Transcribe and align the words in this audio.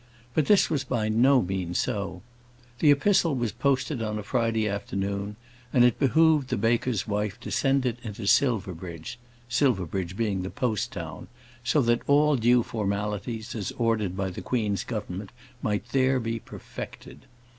But 0.33 0.47
this 0.47 0.67
was 0.67 0.83
by 0.83 1.09
no 1.09 1.43
means 1.43 1.77
so. 1.77 2.23
The 2.79 2.89
epistle 2.89 3.35
was 3.35 3.51
posted 3.51 4.01
on 4.01 4.17
a 4.17 4.23
Friday 4.23 4.67
afternoon, 4.67 5.35
and 5.71 5.85
it 5.85 5.99
behoved 5.99 6.47
the 6.47 6.57
baker's 6.57 7.07
wife 7.07 7.39
to 7.41 7.51
send 7.51 7.85
it 7.85 7.99
into 8.01 8.25
Silverbridge 8.25 9.19
Silverbridge 9.47 10.17
being 10.17 10.41
the 10.41 10.49
post 10.49 10.91
town 10.91 11.27
so 11.63 11.83
that 11.83 12.01
all 12.07 12.35
due 12.35 12.63
formalities, 12.63 13.53
as 13.53 13.71
ordered 13.73 14.17
by 14.17 14.31
the 14.31 14.41
Queen's 14.41 14.83
Government, 14.83 15.29
might 15.61 15.89
there 15.89 16.19
be 16.19 16.39
perfected. 16.39 17.27